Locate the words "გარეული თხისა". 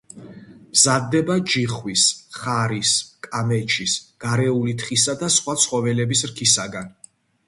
4.25-5.15